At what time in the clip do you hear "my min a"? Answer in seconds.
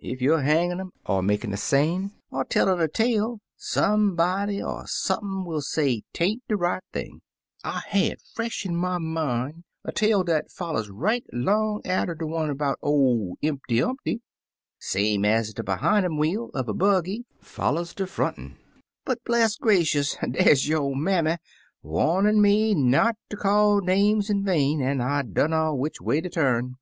8.76-9.90